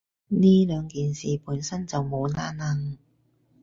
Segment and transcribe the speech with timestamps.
[0.29, 2.97] 呢兩件事本身就冇拏褦